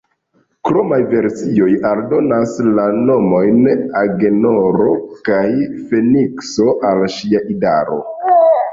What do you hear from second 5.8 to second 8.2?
Fenikso al ŝia idaro.